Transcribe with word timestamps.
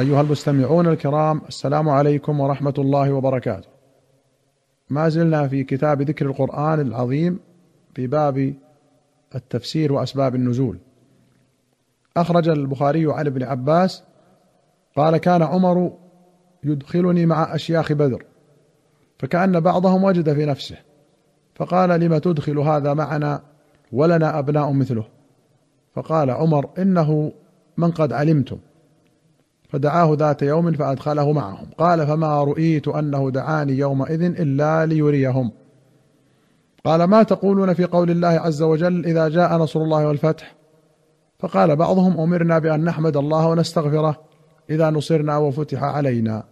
أيها 0.00 0.20
المستمعون 0.20 0.86
الكرام 0.86 1.42
السلام 1.48 1.88
عليكم 1.88 2.40
ورحمة 2.40 2.74
الله 2.78 3.12
وبركاته. 3.12 3.68
ما 4.90 5.08
زلنا 5.08 5.48
في 5.48 5.64
كتاب 5.64 6.02
ذكر 6.02 6.26
القرآن 6.26 6.80
العظيم 6.80 7.40
في 7.94 8.06
باب 8.06 8.54
التفسير 9.34 9.92
وأسباب 9.92 10.34
النزول. 10.34 10.78
أخرج 12.16 12.48
البخاري 12.48 13.12
عن 13.12 13.26
ابن 13.26 13.42
عباس 13.42 14.02
قال 14.96 15.16
كان 15.16 15.42
عمر 15.42 15.92
يدخلني 16.64 17.26
مع 17.26 17.54
أشياخ 17.54 17.92
بدر 17.92 18.24
فكأن 19.18 19.60
بعضهم 19.60 20.04
وجد 20.04 20.32
في 20.32 20.46
نفسه 20.46 20.76
فقال 21.54 22.00
لم 22.00 22.18
تدخل 22.18 22.58
هذا 22.58 22.94
معنا 22.94 23.42
ولنا 23.92 24.38
أبناء 24.38 24.72
مثله 24.72 25.04
فقال 25.94 26.30
عمر 26.30 26.70
إنه 26.78 27.32
من 27.76 27.90
قد 27.90 28.12
علمتم 28.12 28.58
فدعاه 29.72 30.14
ذات 30.18 30.42
يوم 30.42 30.72
فأدخله 30.72 31.32
معهم. 31.32 31.66
قال 31.78 32.06
فما 32.06 32.44
رؤيت 32.44 32.88
أنه 32.88 33.30
دعاني 33.30 33.72
يومئذ 33.72 34.22
إلا 34.22 34.86
ليريهم. 34.86 35.50
قال 36.84 37.04
ما 37.04 37.22
تقولون 37.22 37.74
في 37.74 37.84
قول 37.84 38.10
الله 38.10 38.28
عز 38.28 38.62
وجل 38.62 39.06
إذا 39.06 39.28
جاء 39.28 39.56
نصر 39.56 39.80
الله 39.80 40.06
والفتح؟ 40.06 40.54
فقال 41.38 41.76
بعضهم 41.76 42.20
أمرنا 42.20 42.58
بأن 42.58 42.84
نحمد 42.84 43.16
الله 43.16 43.46
ونستغفره 43.46 44.16
إذا 44.70 44.90
نصرنا 44.90 45.36
وفتح 45.36 45.82
علينا. 45.82 46.42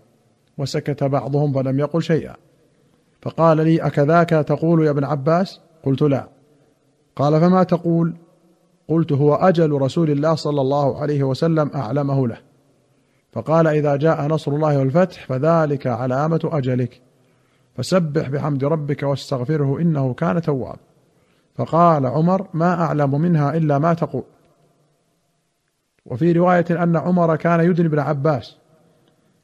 وسكت 0.59 1.05
بعضهم 1.05 1.53
فلم 1.53 1.81
يقل 1.81 2.03
شيئا. 2.03 2.37
فقال 3.23 3.57
لي 3.57 3.79
أكذاك 3.79 4.31
تقول 4.31 4.87
يا 4.87 4.91
ابن 4.91 5.05
عباس؟ 5.05 5.61
قلت 5.85 6.03
لا. 6.03 6.29
قال 7.17 7.41
فما 7.41 7.63
تقول؟ 7.63 8.15
قلت 8.89 9.13
هو 9.13 9.35
أجل 9.35 9.73
رسول 9.73 10.11
الله 10.11 10.35
صلى 10.35 10.61
الله 10.61 11.01
عليه 11.01 11.23
وسلم 11.23 11.71
أعلمه 11.75 12.29
له. 12.29 12.50
فقال 13.33 13.67
إذا 13.67 13.97
جاء 13.97 14.27
نصر 14.27 14.53
الله 14.53 14.79
والفتح 14.79 15.27
فذلك 15.27 15.87
علامة 15.87 16.41
أجلك. 16.45 17.01
فسبح 17.77 18.29
بحمد 18.29 18.65
ربك 18.65 19.03
واستغفره 19.03 19.81
إنه 19.81 20.15
كان 20.15 20.43
توابا 20.43 20.79
فقال 21.55 22.07
عمر 22.07 22.47
ما 22.55 22.83
أعلم 22.83 23.21
منها 23.21 23.57
إلا 23.57 23.79
ما 23.79 23.95
تقول. 23.95 24.25
وفي 26.07 26.33
رواية 26.33 26.65
أن 26.71 26.97
عمر 26.97 27.37
كان 27.37 27.61
يدني 27.61 27.87
ابن 27.87 27.99
عباس. 27.99 28.57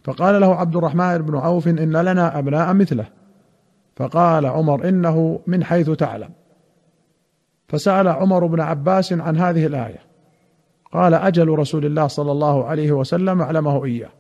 فقال 0.05 0.41
له 0.41 0.55
عبد 0.55 0.77
الرحمن 0.77 1.19
بن 1.19 1.37
عوف 1.37 1.69
إن 1.69 1.97
لنا 1.97 2.39
أبناء 2.39 2.75
مثله. 2.75 3.07
فقال 3.97 4.47
عمر 4.47 4.89
إنه 4.89 5.41
من 5.47 5.65
حيث 5.65 5.91
تعلم. 5.91 6.31
فسأل 7.69 8.09
عمر 8.09 8.47
بن 8.47 8.61
عباس 8.61 9.13
عن 9.13 9.37
هذه 9.37 9.67
الآية. 9.67 10.06
قال 10.93 11.15
أجل 11.15 11.49
رسول 11.49 11.87
الله 11.87 12.07
صلى 12.07 12.33
الله 12.33 12.65
عليه 12.65 12.93
وسلم 12.93 13.43
أعلمه 13.43 13.85
إياه. 13.85 14.11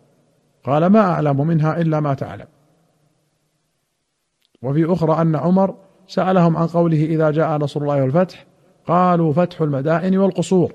قال 0.64 0.86
ما 0.86 1.00
أعلم 1.00 1.46
منها 1.46 1.80
إلا 1.80 2.00
ما 2.00 2.14
تعلم. 2.14 2.46
وفي 4.62 4.92
أخرى 4.92 5.22
أن 5.22 5.36
عمر 5.36 5.74
سألهم 6.08 6.56
عن 6.56 6.66
قوله 6.66 7.04
إذا 7.04 7.30
جاء 7.30 7.58
نصر 7.58 7.80
الله 7.80 8.02
والفتح 8.02 8.46
قالوا 8.86 9.32
فتح 9.32 9.60
المدائن 9.60 10.18
والقصور. 10.18 10.72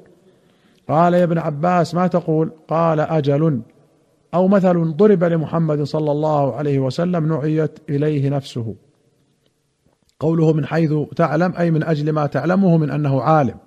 قال 0.89 1.14
يا 1.14 1.23
ابن 1.23 1.38
عباس 1.38 1.95
ما 1.95 2.08
تقول؟ 2.08 2.52
قال 2.67 3.00
أجل 3.00 3.62
أو 4.34 4.47
مثل 4.47 4.94
ضرب 4.95 5.23
لمحمد 5.23 5.84
صلى 5.84 6.12
الله 6.12 6.56
عليه 6.56 6.80
وسلم 6.80 7.34
نعيت 7.34 7.80
إليه 7.89 8.30
نفسه. 8.30 8.75
قوله 10.19 10.53
من 10.53 10.66
حيث 10.66 10.94
تعلم 11.16 11.53
أي 11.59 11.72
من 11.72 11.84
أجل 11.84 12.12
ما 12.12 12.25
تعلمه 12.25 12.78
من 12.78 12.89
أنه 12.89 13.22
عالم. 13.22 13.58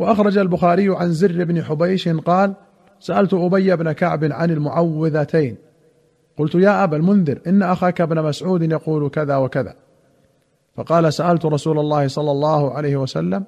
وأخرج 0.00 0.38
البخاري 0.38 0.96
عن 0.96 1.12
زر 1.12 1.44
بن 1.44 1.62
حبيش 1.62 2.08
قال 2.08 2.54
سألت 3.00 3.34
أبي 3.34 3.76
بن 3.76 3.92
كعب 3.92 4.24
عن 4.24 4.50
المعوذتين. 4.50 5.56
قلت 6.38 6.54
يا 6.54 6.84
أبا 6.84 6.96
المنذر 6.96 7.40
إن 7.46 7.62
أخاك 7.62 8.00
ابن 8.00 8.22
مسعود 8.22 8.62
يقول 8.62 9.10
كذا 9.10 9.36
وكذا. 9.36 9.74
فقال 10.76 11.12
سألت 11.12 11.46
رسول 11.46 11.78
الله 11.78 12.08
صلى 12.08 12.30
الله 12.30 12.72
عليه 12.72 12.96
وسلم 12.96 13.44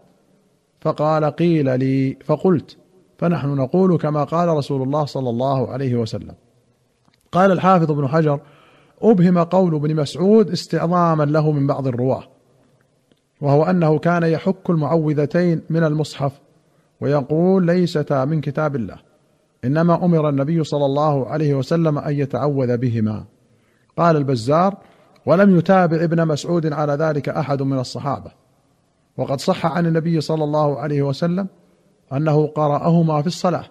فقال 0.80 1.24
قيل 1.24 1.78
لي 1.78 2.16
فقلت 2.24 2.76
فنحن 3.18 3.48
نقول 3.48 3.98
كما 3.98 4.24
قال 4.24 4.48
رسول 4.48 4.82
الله 4.82 5.04
صلى 5.04 5.30
الله 5.30 5.70
عليه 5.70 5.94
وسلم. 5.94 6.34
قال 7.32 7.52
الحافظ 7.52 7.90
ابن 7.90 8.08
حجر 8.08 8.40
أبهم 9.02 9.38
قول 9.38 9.74
ابن 9.74 9.96
مسعود 9.96 10.50
استعظاما 10.50 11.24
له 11.24 11.52
من 11.52 11.66
بعض 11.66 11.86
الرواة 11.86 12.22
وهو 13.40 13.64
أنه 13.64 13.98
كان 13.98 14.22
يحك 14.22 14.70
المعوذتين 14.70 15.62
من 15.70 15.84
المصحف 15.84 16.41
ويقول 17.02 17.66
ليستا 17.66 18.24
من 18.24 18.40
كتاب 18.40 18.76
الله 18.76 18.96
إنما 19.64 20.04
أمر 20.04 20.28
النبي 20.28 20.64
صلى 20.64 20.84
الله 20.84 21.28
عليه 21.28 21.54
وسلم 21.54 21.98
أن 21.98 22.14
يتعوذ 22.14 22.76
بهما. 22.76 23.24
قال 23.96 24.16
البزار 24.16 24.76
ولم 25.26 25.58
يتابع 25.58 25.96
ابن 25.96 26.26
مسعود 26.26 26.72
على 26.72 26.92
ذلك 26.92 27.28
أحد 27.28 27.62
من 27.62 27.78
الصحابة. 27.78 28.30
وقد 29.16 29.40
صح 29.40 29.66
عن 29.66 29.86
النبي 29.86 30.20
صلى 30.20 30.44
الله 30.44 30.78
عليه 30.78 31.02
وسلم 31.02 31.46
أنه 32.12 32.46
قرأهما 32.46 33.20
في 33.20 33.26
الصلاة. 33.26 33.64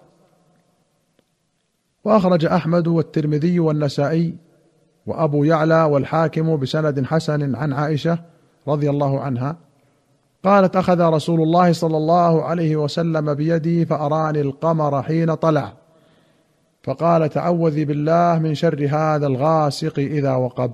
وأخرج 2.04 2.44
أحمد 2.44 2.86
والترمذي 2.86 3.60
والنسائي 3.60 4.36
وأبو 5.06 5.44
يعلى 5.44 5.82
والحاكم 5.82 6.56
بسند 6.56 7.04
حسن 7.04 7.54
عن 7.54 7.72
عائشة 7.72 8.18
رضي 8.68 8.90
الله 8.90 9.20
عنها 9.20 9.56
قالت 10.44 10.76
أخذ 10.76 11.00
رسول 11.00 11.40
الله 11.40 11.72
صلى 11.72 11.96
الله 11.96 12.44
عليه 12.44 12.76
وسلم 12.76 13.34
بيدي 13.34 13.86
فأراني 13.86 14.40
القمر 14.40 15.02
حين 15.02 15.34
طلع. 15.34 15.72
فقال 16.82 17.28
تعوذي 17.28 17.84
بالله 17.84 18.38
من 18.38 18.54
شر 18.54 18.88
هذا 18.90 19.26
الغاسق 19.26 19.98
إذا 19.98 20.34
وقب. 20.34 20.72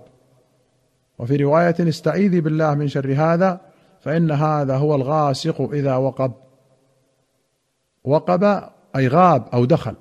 وفي 1.18 1.36
رواية 1.36 1.74
استعيذي 1.80 2.40
بالله 2.40 2.74
من 2.74 2.88
شر 2.88 3.14
هذا 3.16 3.60
فإن 4.00 4.30
هذا 4.30 4.76
هو 4.76 4.94
الغاسق 4.94 5.60
إذا 5.60 5.96
وقب. 5.96 6.32
وقب 8.04 8.62
أي 8.96 9.08
غاب 9.08 9.46
أو 9.54 9.64
دخل. 9.64 9.94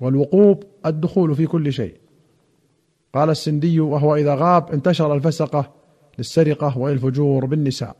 والوقوب 0.00 0.64
الدخول 0.86 1.34
في 1.34 1.46
كل 1.46 1.72
شيء. 1.72 1.94
قال 3.14 3.30
السندي 3.30 3.80
وهو 3.80 4.16
إذا 4.16 4.34
غاب 4.34 4.72
انتشر 4.72 5.14
الفسقة 5.14 5.70
للسرقة 6.18 6.78
والفجور 6.78 7.46
بالنساء. 7.46 7.96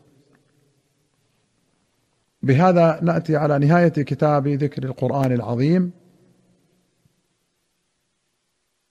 بهذا 2.48 2.98
نأتي 3.02 3.36
على 3.36 3.58
نهاية 3.58 3.88
كتاب 3.88 4.48
ذكر 4.48 4.84
القرآن 4.84 5.32
العظيم. 5.32 5.90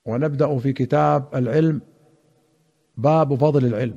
ونبدأ 0.06 0.57
في 0.57 0.73
كتاب 0.73 1.28
العلم 1.35 1.81
باب 2.97 3.35
فضل 3.35 3.66
العلم. 3.66 3.96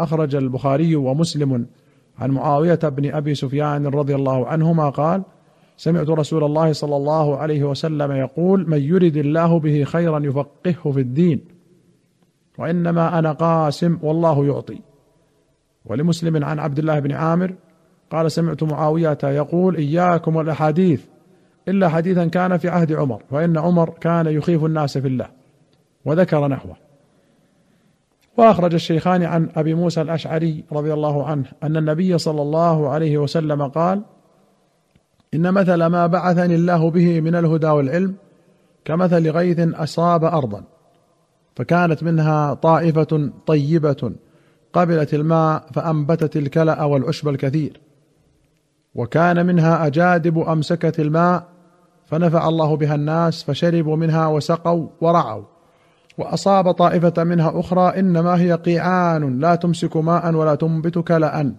أخرج 0.00 0.34
البخاري 0.34 0.96
ومسلم 0.96 1.66
عن 2.18 2.30
معاوية 2.30 2.74
بن 2.74 3.14
أبي 3.14 3.34
سفيان 3.34 3.86
رضي 3.86 4.14
الله 4.14 4.46
عنهما 4.46 4.90
قال 4.90 5.22
سمعت 5.76 6.08
رسول 6.08 6.44
الله 6.44 6.72
صلى 6.72 6.96
الله 6.96 7.36
عليه 7.36 7.64
وسلم 7.64 8.12
يقول 8.12 8.70
من 8.70 8.80
يرد 8.82 9.16
الله 9.16 9.58
به 9.58 9.84
خيرا 9.84 10.18
يفقهه 10.18 10.92
في 10.92 11.00
الدين 11.00 11.44
وإنما 12.58 13.18
أنا 13.18 13.32
قاسم 13.32 13.98
والله 14.02 14.46
يعطي. 14.46 14.80
ولمسلم 15.84 16.44
عن 16.44 16.58
عبد 16.58 16.78
الله 16.78 16.98
بن 16.98 17.12
عامر 17.12 17.54
قال 18.12 18.32
سمعت 18.32 18.62
معاوية 18.62 19.18
يقول 19.24 19.76
إياكم 19.76 20.36
والأحاديث 20.36 21.04
إلا 21.68 21.88
حديثا 21.88 22.26
كان 22.26 22.56
في 22.56 22.68
عهد 22.68 22.92
عمر 22.92 23.22
فإن 23.30 23.58
عمر 23.58 23.90
كان 23.90 24.26
يخيف 24.26 24.64
الناس 24.64 24.98
في 24.98 25.08
الله 25.08 25.28
وذكر 26.04 26.48
نحوه. 26.48 26.76
وأخرج 28.36 28.74
الشيخان 28.74 29.22
عن 29.22 29.48
أبي 29.56 29.74
موسى 29.74 30.00
الأشعري 30.00 30.64
رضي 30.72 30.92
الله 30.92 31.26
عنه 31.26 31.44
أن 31.62 31.76
النبي 31.76 32.18
صلى 32.18 32.42
الله 32.42 32.88
عليه 32.88 33.18
وسلم 33.18 33.62
قال 33.62 34.02
إن 35.34 35.52
مثل 35.52 35.86
ما 35.86 36.06
بعثني 36.06 36.54
الله 36.54 36.90
به 36.90 37.20
من 37.20 37.34
الهدى 37.34 37.66
والعلم 37.66 38.14
كمثل 38.84 39.30
غيث 39.30 39.58
أصاب 39.74 40.24
ارضا 40.24 40.64
فكانت 41.56 42.02
منها 42.02 42.54
طائفة 42.54 43.30
طيبة 43.46 44.12
قبلت 44.72 45.14
الماء 45.14 45.66
فأنبتت 45.72 46.36
الكلأ 46.36 46.84
والعشب 46.84 47.28
الكثير. 47.28 47.80
وكان 48.94 49.46
منها 49.46 49.86
أجادب 49.86 50.38
أمسكت 50.38 51.00
الماء 51.00 51.44
فنفع 52.06 52.48
الله 52.48 52.76
بها 52.76 52.94
الناس 52.94 53.42
فشربوا 53.42 53.96
منها 53.96 54.26
وسقوا 54.26 54.88
ورعوا. 55.00 55.44
وأصاب 56.18 56.70
طائفة 56.72 57.24
منها 57.24 57.60
أخرى 57.60 58.00
إنما 58.00 58.40
هي 58.40 58.52
قيعان 58.52 59.38
لا 59.38 59.54
تمسك 59.54 59.96
ماء 59.96 60.34
ولا 60.34 60.54
تنبت 60.54 60.98
كلا. 60.98 61.52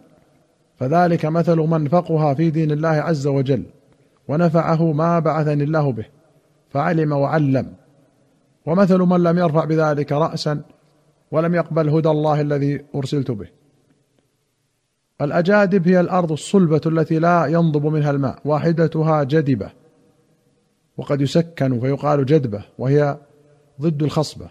فذلك 0.80 1.26
مثل 1.26 1.58
من 1.58 1.88
فقها 1.88 2.34
في 2.34 2.50
دين 2.50 2.72
الله 2.72 2.90
عز 2.90 3.28
وجل 3.28 3.64
ونفعه 4.28 4.92
ما 4.92 5.20
بعثني 5.20 5.64
الله 5.64 5.92
به 5.92 6.06
فعلم 6.70 7.12
وعلم. 7.12 7.74
ومثل 8.66 8.98
من 9.00 9.24
لم 9.24 9.38
يرفع 9.38 9.66
بذلك 9.66 10.12
راسا 10.12 10.62
ولم 11.32 11.56
يقبل 11.56 11.90
هدى 11.90 12.10
الله 12.10 12.42
الذي 12.42 12.86
أرسلت 12.96 13.32
به. 13.32 13.63
الأجادب 15.22 15.88
هي 15.88 16.00
الأرض 16.00 16.32
الصلبة 16.32 16.82
التي 16.86 17.20
لا 17.20 17.46
ينضب 17.46 17.86
منها 17.86 18.12
الماء 18.12 18.40
واحدتها 18.46 19.24
جدبة 19.24 19.70
وقد 20.98 21.22
يسكن 21.22 21.80
فيقال 21.80 22.26
جدبة 22.26 22.64
وهي 22.78 23.18
ضد 23.82 24.04
الخصبة. 24.04 24.50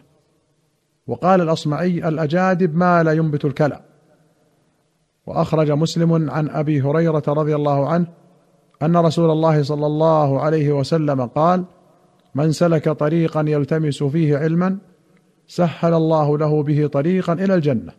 وقال 1.07 1.41
الأصمعي 1.41 2.09
الأجادب 2.09 2.77
ما 2.77 3.03
لا 3.03 3.13
ينبت 3.13 3.45
الكلى. 3.45 3.81
وأخرج 5.27 5.71
مسلم 5.71 6.31
عن 6.31 6.49
أبي 6.49 6.83
هريرة 6.83 7.23
رضي 7.29 7.55
الله 7.55 7.89
عنه 7.89 8.07
أن 8.83 8.97
رسول 8.97 9.31
الله 9.31 9.63
صلى 9.63 9.87
الله 9.87 10.41
عليه 10.41 10.73
وسلم 10.73 11.27
قال 11.27 11.65
من 12.35 12.53
سلك 12.53 12.89
طريقا 12.89 13.45
يلتمس 13.49 14.03
فيه 14.03 14.37
علما 14.39 14.79
سهل 15.47 15.95
الله 15.95 16.39
له 16.39 16.63
به 16.63 16.87
طريقا 16.87 17.33
إلى 17.33 17.55
الجنة. 17.55 17.93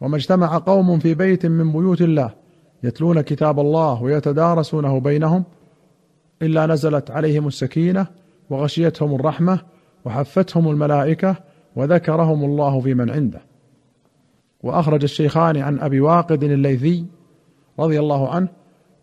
وما 0.00 0.16
اجتمع 0.16 0.58
قوم 0.58 0.98
في 0.98 1.14
بيت 1.14 1.46
من 1.46 1.72
بيوت 1.72 2.02
الله 2.02 2.30
يتلون 2.82 3.20
كتاب 3.20 3.60
الله 3.60 4.02
ويتدارسونه 4.02 5.00
بينهم 5.00 5.44
إلا 6.42 6.66
نزلت 6.66 7.10
عليهم 7.10 7.46
السكينة 7.46 8.06
وغشيتهم 8.50 9.14
الرحمة 9.14 9.60
وحفتهم 10.04 10.70
الملائكة 10.70 11.36
وذكرهم 11.76 12.44
الله 12.44 12.80
في 12.80 12.94
من 12.94 13.10
عنده. 13.10 13.40
وأخرج 14.62 15.02
الشيخان 15.02 15.56
عن 15.56 15.80
أبي 15.80 16.00
واقد 16.00 16.44
الليثي 16.44 17.04
رضي 17.78 17.98
الله 17.98 18.28
عنه 18.28 18.48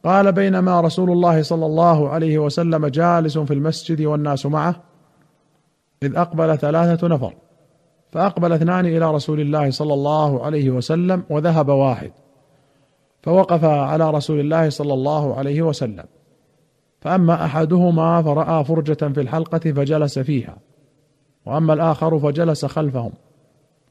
قال 0.06 0.31
بينما 0.31 0.81
رسول 0.81 1.12
الله 1.12 1.41
صلى 1.41 1.65
الله 1.65 2.09
عليه 2.09 2.39
وسلم 2.39 2.88
جالس 2.88 3.38
في 3.38 3.53
المسجد 3.53 4.01
والناس 4.01 4.45
معه 4.45 4.75
إذ 6.03 6.15
أقبل 6.15 6.57
ثلاثة 6.57 7.07
نفر 7.07 7.33
فأقبل 8.15 8.53
اثنان 8.53 8.85
إلى 8.85 9.12
رسول 9.12 9.39
الله 9.39 9.71
صلى 9.71 9.94
الله 9.94 10.45
عليه 10.45 10.69
وسلم 10.69 11.23
وذهب 11.29 11.69
واحد 11.69 12.12
فوقف 13.23 13.63
على 13.63 14.12
رسول 14.12 14.39
الله 14.39 14.69
صلى 14.69 14.94
الله 14.94 15.35
عليه 15.35 15.62
وسلم. 15.62 16.03
فأما 17.01 17.45
أحدهما 17.45 18.21
فرأى 18.21 18.63
فرجة 18.63 19.13
في 19.13 19.21
الحلقة 19.21 19.59
فجلس 19.71 20.19
فيها 20.19 20.57
وأما 21.45 21.73
الآخر 21.73 22.19
فجلس 22.19 22.65
خلفهم 22.65 23.12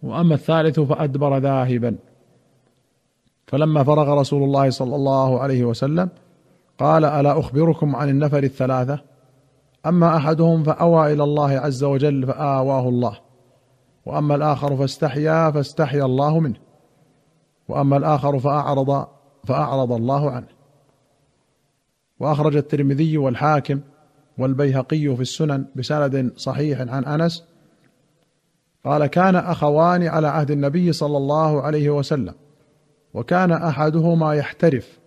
وأما 0.03 0.35
الثالث 0.35 0.81
فأدبر 0.81 1.39
ذاهبا. 1.39 1.97
فلما 3.47 3.85
فرغ 3.85 4.21
رسول 4.21 4.43
الله 4.43 4.71
صلى 4.71 4.97
الله 4.97 5.41
عليه 5.41 5.65
وسلم 5.65 6.09
قال 6.79 7.05
ألا 7.05 7.41
أخبركم 7.41 7.97
عن 7.97 8.09
النفر 8.09 8.43
الثلاثة؟ 8.43 8.99
أما 9.87 10.17
أحدهم 10.17 10.63
فأوى 10.63 11.13
إلى 11.13 11.25
الله 11.25 11.51
عز 11.51 11.85
وجل 11.85 12.27
فآواه 12.27 12.89
الله. 12.89 13.24
وأما 14.07 14.35
الآخر 14.35 14.77
فاستحيا 14.77 15.51
فاستحيا 15.51 16.05
الله 16.05 16.41
منه. 16.41 16.57
وأما 17.69 17.97
الآخر 17.97 18.39
فأعرض 18.39 19.07
فأعرض 19.45 19.93
الله 19.93 20.31
عنه. 20.31 20.47
وأخرج 22.21 22.57
الترمذي 22.57 23.19
والحاكم 23.19 23.81
والبيهقي 24.39 25.17
في 25.17 25.21
السنن 25.21 25.67
بسند 25.77 26.33
صحيح 26.37 26.81
عن 26.81 27.05
أنس 27.05 27.45
قال 28.85 29.07
كان 29.07 29.37
أخوان 29.37 30.07
على 30.07 30.27
عهد 30.27 30.51
النبي 30.51 30.93
صلى 30.93 31.17
الله 31.17 31.63
عليه 31.63 31.91
وسلم 31.91 32.35
وكان 33.15 33.53
أحدهما 33.53 34.35
يحترف 34.35 34.99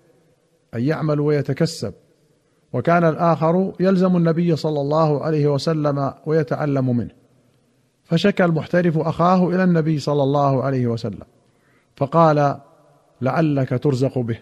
أي 0.76 0.88
يعمل 0.88 1.20
ويتكسب 1.20 1.94
وكان 2.74 3.04
الآخر 3.04 3.74
يلزم 3.80 4.18
النبي 4.18 4.56
صلى 4.56 4.82
الله 4.82 5.24
عليه 5.24 5.48
وسلم 5.48 6.14
ويتعلم 6.26 6.98
منه. 6.98 7.12
فشكى 8.10 8.46
المحترف 8.46 8.98
أخاه 8.98 9.50
إلى 9.50 9.64
النبي 9.64 10.00
صلى 10.00 10.24
الله 10.24 10.64
عليه 10.64 10.88
وسلم 10.88 11.26
فقال 11.96 12.60
لعلك 13.22 13.70
ترزق 13.70 14.20
به. 14.20 14.40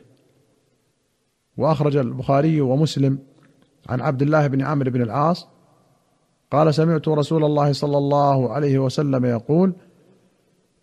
وأخرج 1.57 1.97
البخاري 1.97 2.61
ومسلم 2.61 3.19
عن 3.89 4.01
عبد 4.01 4.21
الله 4.21 4.47
بن 4.47 4.61
عمرو 4.61 4.91
بن 4.91 5.01
العاص 5.01 5.47
قال 6.51 6.73
سمعت 6.73 7.07
رسول 7.07 7.43
الله 7.43 7.73
صلى 7.73 7.97
الله 7.97 8.53
عليه 8.53 8.79
وسلم 8.79 9.25
يقول 9.25 9.73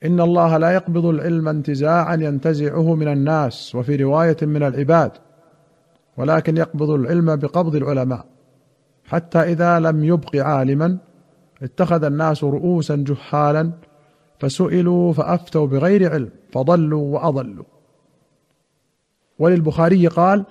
إن 0.05 0.21
الله 0.21 0.57
لا 0.57 0.71
يقبض 0.71 1.07
العلم 1.07 1.49
انتزاعا 1.49 2.15
ينتزعه 2.15 2.95
من 2.95 3.09
الناس 3.09 3.75
وفي 3.75 3.97
رواية 3.97 4.37
من 4.43 4.63
العباد 4.63 5.13
ولكن 6.17 6.57
يقبض 6.57 6.91
العلم 6.91 7.37
بقبض 7.37 7.77
العلماء 7.77 8.27
حتى 9.05 9.39
إذا 9.39 9.81
لم 9.81 10.05
يبق 10.05 10.37
عالما 10.37 10.99
اتخذ 11.63 12.05
الناس 12.05 12.45
رؤوسا 12.45 13.05
جهالا 13.09 13.73
فسئلوا 14.39 15.13
فأفتوا 15.13 15.67
بغير 15.67 16.13
علم 16.13 16.31
فضلوا 16.53 17.15
وأضلوا. 17.15 17.65
وللبخاري 19.39 20.07
قال 20.07 20.45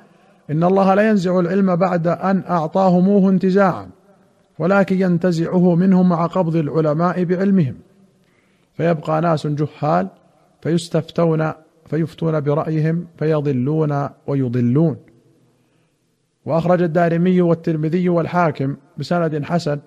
إن 0.52 0.64
الله 0.64 0.94
لا 0.94 1.10
ينزع 1.10 1.40
العلم 1.40 1.76
بعد 1.76 2.08
أن 2.08 2.44
أعطاهموه 2.50 3.30
انتزاعا 3.30 3.90
ولكن 4.60 5.02
ينتزعه 5.02 5.76
منهم 5.76 6.10
مع 6.10 6.26
قبض 6.26 6.56
العلماء 6.56 7.24
بعلمهم. 7.24 7.76
فيبقى 8.74 9.22
ناس 9.22 9.48
جهال 9.48 10.08
فيستفتون 10.62 11.52
فيفتون 11.86 12.40
برأيهم 12.40 13.08
فيضلون 13.18 14.10
ويضلون. 14.28 14.98
وأخرج 16.46 16.82
الدارمي 16.82 17.42
والترمذي 17.42 18.10
والحاكم 18.10 18.76
بسند 18.98 19.44
حسن 19.44 19.80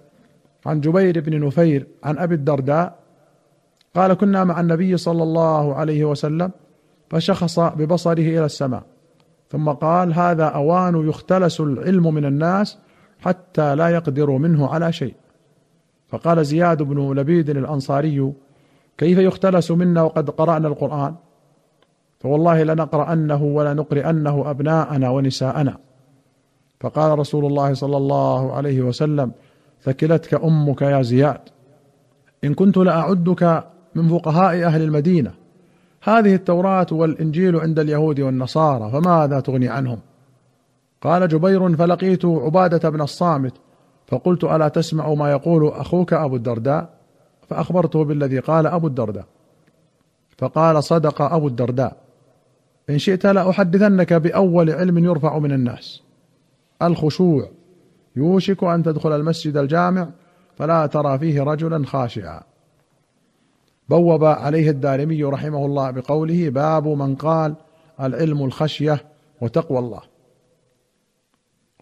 عن 0.67 0.81
جبير 0.81 1.21
بن 1.21 1.47
نفير 1.47 1.87
عن 2.05 2.19
أبي 2.19 2.35
الدرداء 2.35 2.99
قال 3.95 4.15
كنا 4.15 4.45
مع 4.45 4.61
النبي 4.61 4.97
صلى 4.97 5.23
الله 5.23 5.75
عليه 5.75 6.05
وسلم 6.05 6.51
فشخص 7.11 7.61
ببصره 7.61 8.13
إلى 8.13 8.45
السماء 8.45 8.83
ثم 9.51 9.69
قال 9.71 10.15
هذا 10.15 10.45
أوان 10.45 11.09
يختلس 11.09 11.61
العلم 11.61 12.15
من 12.15 12.25
الناس 12.25 12.79
حتى 13.21 13.75
لا 13.75 13.89
يقدر 13.89 14.31
منه 14.31 14.69
على 14.69 14.93
شيء. 14.93 15.15
فقال 16.09 16.47
زياد 16.47 16.83
بن 16.83 17.13
لبيد 17.13 17.51
الأنصاري 17.51 18.33
كيف 18.99 19.19
يختلس 19.19 19.71
منا 19.71 20.03
وقد 20.03 20.31
قرأنا 20.31 20.69
القرآن؟ 20.69 21.15
فوالله 22.21 22.63
لنقرأنه 22.63 23.43
ولنقرئنه 23.43 24.51
أبناءنا 24.51 25.11
ونساءنا. 25.11 25.79
فقال 26.81 27.19
رسول 27.19 27.47
الله 27.47 27.75
صلى 27.75 27.97
الله 27.97 28.53
عليه 28.53 28.83
وسلم 28.83 29.33
ثكلتك 29.85 30.35
أمك 30.35 30.83
يا 30.83 31.03
زياد. 31.03 31.41
إن 32.45 32.55
كنت 32.55 32.77
لأعدك 32.77 33.65
من 33.95 34.09
فقهاء 34.09 34.65
أهل 34.65 34.83
المدينة. 34.83 35.35
هذه 36.03 36.35
التوراة 36.35 36.87
والإنجيل 36.93 37.57
عند 37.57 37.79
اليهود 37.79 38.21
والنصارى 38.21 38.91
فماذا 38.91 39.41
تغني 39.41 39.69
عنهم؟ 39.69 39.99
قال 41.03 41.29
جبير 41.29 41.77
فلقيت 41.77 42.25
عبادة 42.25 42.91
بن 42.91 43.01
الصامت 43.01 43.53
فقلت 44.07 44.45
ألا 44.45 44.69
تسمع 44.69 45.15
ما 45.15 45.31
يقول 45.31 45.69
أخوك 45.69 46.13
أبو 46.13 46.37
الدرداء؟ 46.37 46.91
فأخبرته 47.49 48.05
بالذي 48.05 48.39
قال 48.39 48.67
أبو 48.67 48.87
الدرداء. 48.87 49.25
فقال 50.39 50.85
صدق 50.85 51.23
أبو 51.23 51.49
الدرداء. 51.49 51.97
إن 52.91 52.99
شئت 52.99 53.27
لأحدثنك 53.27 54.13
بأول 54.13 54.71
علم 54.71 54.99
يرفع 54.99 55.39
من 55.39 55.53
الناس. 55.53 56.03
الخشوع. 56.83 57.49
يوشك 58.17 58.65
أن 58.65 58.83
تدخل 58.83 59.13
المسجد 59.13 59.57
الجامع 59.57 60.09
فلا 60.57 60.87
ترى 60.87 61.19
فيه 61.19 61.43
رجلا 61.43 61.87
خاشعا. 61.87 62.43
بوب 63.89 64.25
عليه 64.25 64.71
الدارمي 64.71 65.25
رحمه 65.25 65.67
الله 65.67 65.91
بقوله 65.91 66.49
باب 66.49 66.89
من 66.89 67.15
قال 67.15 67.55
العلم 68.01 68.45
الخشية 68.45 69.05
وتقوى 69.41 69.79
الله. 69.79 70.01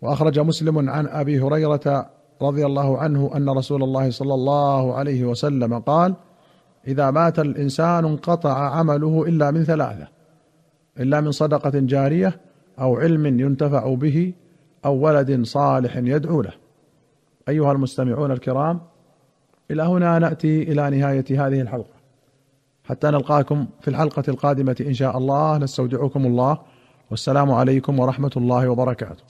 وأخرج 0.03 0.39
مسلم 0.39 0.91
عن 0.91 1.07
أبي 1.07 1.41
هريرة 1.41 2.11
رضي 2.43 2.67
الله 2.67 2.99
عنه 2.99 3.31
أن 3.37 3.49
رسول 3.49 3.83
الله 3.83 4.11
صلى 4.11 4.35
الله 4.35 4.95
عليه 4.95 5.25
وسلم 5.25 5.79
قال 5.79 6.15
إذا 6.87 7.11
مات 7.11 7.39
الإنسان 7.39 8.05
انقطع 8.05 8.59
عمله 8.59 9.25
إلا 9.29 9.51
من 9.51 9.65
ثلاثة 9.65 10.09
إلا 11.01 11.21
من 11.21 11.31
صدقة 11.31 11.73
جارية 11.75 12.41
أو 12.81 12.97
علم 12.97 13.41
ينتفع 13.41 13.95
به 13.95 14.33
أو 14.85 14.95
ولد 14.95 15.43
صالح 15.47 15.97
يدعو 15.97 16.43
له. 16.43 16.53
أيها 17.49 17.73
المستمعون 17.73 18.31
الكرام 18.31 18.81
إلى 19.71 19.83
هنا 19.83 20.19
نأتي 20.19 20.62
إلى 20.62 20.91
نهاية 20.91 21.25
هذه 21.31 21.61
الحلقة. 21.61 21.95
حتى 22.85 23.07
نلقاكم 23.07 23.67
في 23.81 23.89
الحلقة 23.89 24.25
القادمة 24.29 24.77
إن 24.81 24.95
شاء 24.95 25.19
الله. 25.19 25.59
نستودعكم 25.59 26.27
الله. 26.27 26.59
والسلام 27.11 27.51
عليكم 27.51 28.01
ورحمة 28.01 28.31
الله 28.37 28.69
وبركاته. 28.69 29.25